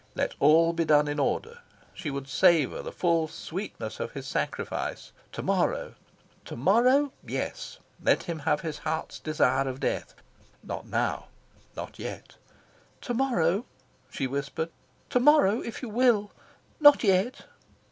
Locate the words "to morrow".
6.45-7.11, 13.01-13.65, 15.11-15.61